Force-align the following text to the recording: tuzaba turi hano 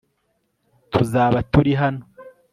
tuzaba 0.91 1.37
turi 1.51 1.73
hano 1.81 2.03